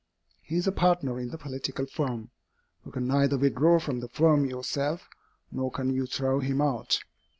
He 0.41 0.55
is 0.55 0.65
a 0.65 0.71
partner 0.71 1.19
in 1.19 1.29
the 1.29 1.37
political 1.37 1.85
firm. 1.85 2.31
You 2.83 2.91
can 2.91 3.05
neither 3.07 3.37
withdraw 3.37 3.77
from 3.77 3.99
the 3.99 4.07
firm 4.07 4.45
yourself, 4.45 5.07
nor 5.51 5.69
can 5.69 5.93
you 5.93 6.07
throw 6.07 6.39
him 6.39 6.59
out. 6.59 7.01